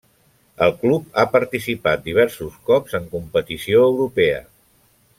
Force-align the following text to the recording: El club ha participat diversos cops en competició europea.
El 0.67 0.71
club 0.83 1.19
ha 1.19 1.25
participat 1.35 2.03
diversos 2.09 2.57
cops 2.71 2.99
en 3.03 3.07
competició 3.15 3.87
europea. 3.93 4.43